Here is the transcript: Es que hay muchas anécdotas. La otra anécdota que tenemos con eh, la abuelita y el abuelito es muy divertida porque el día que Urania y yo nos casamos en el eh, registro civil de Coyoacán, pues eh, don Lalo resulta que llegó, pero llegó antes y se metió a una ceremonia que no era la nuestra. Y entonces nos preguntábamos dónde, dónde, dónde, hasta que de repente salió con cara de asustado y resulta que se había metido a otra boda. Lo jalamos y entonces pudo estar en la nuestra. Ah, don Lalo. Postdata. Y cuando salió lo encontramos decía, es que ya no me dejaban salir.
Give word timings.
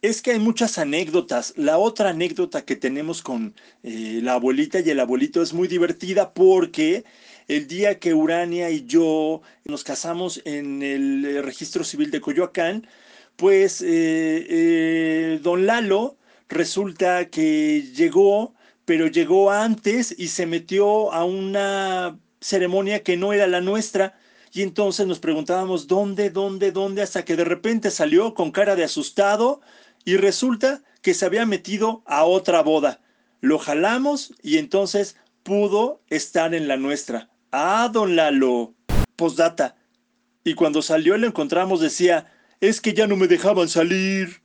Es 0.00 0.22
que 0.22 0.30
hay 0.30 0.38
muchas 0.38 0.78
anécdotas. 0.78 1.54
La 1.56 1.78
otra 1.78 2.10
anécdota 2.10 2.64
que 2.64 2.76
tenemos 2.76 3.20
con 3.20 3.54
eh, 3.82 4.20
la 4.22 4.34
abuelita 4.34 4.78
y 4.78 4.90
el 4.90 5.00
abuelito 5.00 5.42
es 5.42 5.52
muy 5.52 5.66
divertida 5.66 6.32
porque 6.34 7.04
el 7.48 7.66
día 7.66 7.98
que 7.98 8.14
Urania 8.14 8.70
y 8.70 8.84
yo 8.86 9.42
nos 9.64 9.82
casamos 9.82 10.40
en 10.44 10.82
el 10.82 11.24
eh, 11.24 11.42
registro 11.42 11.82
civil 11.82 12.12
de 12.12 12.20
Coyoacán, 12.20 12.86
pues 13.36 13.82
eh, 13.84 15.40
don 15.42 15.66
Lalo 15.66 16.16
resulta 16.48 17.28
que 17.28 17.82
llegó, 17.94 18.54
pero 18.84 19.08
llegó 19.08 19.50
antes 19.50 20.14
y 20.16 20.28
se 20.28 20.46
metió 20.46 21.12
a 21.12 21.24
una 21.24 22.18
ceremonia 22.40 23.02
que 23.02 23.16
no 23.16 23.32
era 23.32 23.48
la 23.48 23.60
nuestra. 23.60 24.16
Y 24.52 24.62
entonces 24.62 25.06
nos 25.06 25.18
preguntábamos 25.18 25.86
dónde, 25.88 26.30
dónde, 26.30 26.72
dónde, 26.72 27.02
hasta 27.02 27.24
que 27.24 27.36
de 27.36 27.44
repente 27.44 27.90
salió 27.90 28.34
con 28.34 28.50
cara 28.50 28.76
de 28.76 28.84
asustado 28.84 29.60
y 30.08 30.16
resulta 30.16 30.82
que 31.02 31.12
se 31.12 31.26
había 31.26 31.44
metido 31.44 32.02
a 32.06 32.24
otra 32.24 32.62
boda. 32.62 33.02
Lo 33.42 33.58
jalamos 33.58 34.32
y 34.42 34.56
entonces 34.56 35.16
pudo 35.42 36.00
estar 36.08 36.54
en 36.54 36.66
la 36.66 36.78
nuestra. 36.78 37.28
Ah, 37.52 37.90
don 37.92 38.16
Lalo. 38.16 38.74
Postdata. 39.16 39.76
Y 40.44 40.54
cuando 40.54 40.80
salió 40.80 41.18
lo 41.18 41.26
encontramos 41.26 41.82
decía, 41.82 42.32
es 42.62 42.80
que 42.80 42.94
ya 42.94 43.06
no 43.06 43.16
me 43.16 43.26
dejaban 43.26 43.68
salir. 43.68 44.40